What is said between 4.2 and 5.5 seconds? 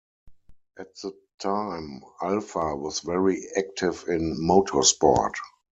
motorsport.